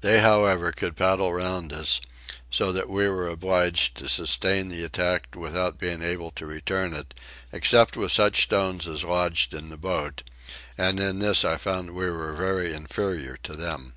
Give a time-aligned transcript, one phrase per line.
[0.00, 2.00] They however could paddle round us,
[2.50, 7.12] so that we were obliged to sustain the attack without being able to return it,
[7.50, 10.22] except with such stones as lodged in the boat,
[10.78, 13.94] and in this I found we were very inferior to them.